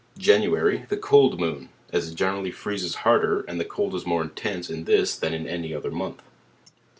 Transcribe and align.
January, 0.17 0.87
the 0.89 0.97
Cold 0.97 1.39
Moon; 1.39 1.69
as 1.93 2.09
it 2.09 2.15
generally 2.15 2.49
freezes 2.49 2.95
harder, 3.05 3.41
and 3.41 3.59
the 3.59 3.63
cold 3.65 3.93
is 3.93 4.03
more 4.03 4.23
intense 4.23 4.67
in 4.67 4.85
this 4.85 5.15
than 5.15 5.31
in 5.31 5.45
any 5.47 5.75
other 5.75 5.91
month. 5.91 6.23